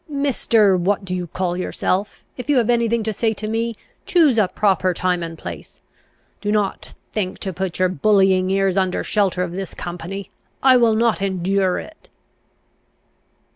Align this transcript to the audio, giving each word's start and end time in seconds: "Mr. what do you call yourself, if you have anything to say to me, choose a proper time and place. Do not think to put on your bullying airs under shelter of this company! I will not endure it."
"Mr. 0.11 0.79
what 0.79 1.05
do 1.05 1.13
you 1.13 1.27
call 1.27 1.55
yourself, 1.55 2.23
if 2.35 2.49
you 2.49 2.57
have 2.57 2.71
anything 2.71 3.03
to 3.03 3.13
say 3.13 3.33
to 3.33 3.47
me, 3.47 3.77
choose 4.07 4.39
a 4.39 4.47
proper 4.47 4.95
time 4.95 5.21
and 5.21 5.37
place. 5.37 5.79
Do 6.41 6.51
not 6.51 6.95
think 7.13 7.37
to 7.37 7.53
put 7.53 7.79
on 7.79 7.83
your 7.83 7.89
bullying 7.89 8.51
airs 8.51 8.77
under 8.77 9.03
shelter 9.03 9.43
of 9.43 9.51
this 9.51 9.75
company! 9.75 10.31
I 10.63 10.75
will 10.75 10.95
not 10.95 11.21
endure 11.21 11.77
it." 11.77 12.09